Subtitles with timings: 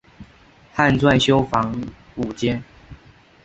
[0.73, 1.79] 汉纂修房
[2.15, 2.63] 五间。